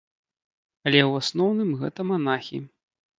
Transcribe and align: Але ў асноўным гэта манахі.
Але 0.87 1.01
ў 1.09 1.23
асноўным 1.23 1.69
гэта 1.83 2.07
манахі. 2.13 2.57